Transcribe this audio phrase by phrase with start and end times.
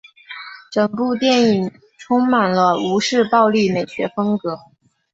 [0.71, 4.57] 整部电影充满了吴氏暴力美学风格。